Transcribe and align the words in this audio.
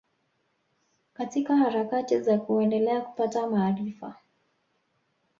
Katika 1.13 1.57
harakati 1.57 2.19
za 2.21 2.37
kuendelea 2.37 3.01
kupata 3.01 3.47
maarifa 3.47 4.15